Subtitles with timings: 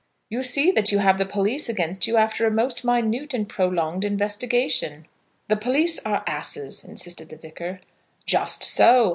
[0.29, 4.03] "You see that you have the police against you after a most minute and prolonged
[4.03, 5.05] investigation."
[5.47, 7.79] "The police are asses," insisted the Vicar.
[8.25, 9.09] "Just so.